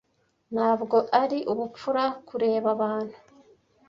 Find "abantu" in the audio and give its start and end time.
2.75-3.15